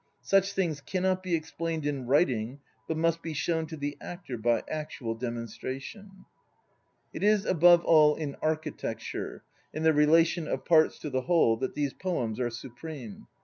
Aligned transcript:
Such 0.23 0.53
things 0.53 0.81
cannot 0.81 1.21
be 1.21 1.35
explained 1.35 1.85
in 1.85 2.07
writ 2.07 2.31
ing 2.31 2.59
but 2.87 2.97
must 2.97 3.21
be 3.21 3.33
shown 3.35 3.67
to 3.67 3.77
the 3.77 3.97
actor 4.01 4.35
by 4.35 4.63
actual 4.67 5.13
demonstration. 5.13 6.25
It 7.13 7.21
is 7.21 7.45
above 7.45 7.85
all 7.85 8.15
in 8.15 8.33
"architecture," 8.41 9.43
in 9.71 9.83
the 9.83 9.93
relation 9.93 10.47
of 10.47 10.65
parts 10.65 10.97
to 11.01 11.11
the 11.11 11.21
whole, 11.21 11.55
that 11.57 11.75
these 11.75 11.93
poems 11.93 12.39
are 12.39 12.49
supreme. 12.49 13.27